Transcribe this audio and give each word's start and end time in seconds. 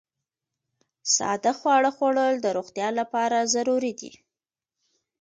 ساده 1.15 1.51
خواړه 1.59 1.91
خوړل 1.97 2.33
د 2.41 2.47
روغتیا 2.57 2.89
لپاره 2.99 3.37
ضروري 3.53 3.93
دي. 3.99 4.11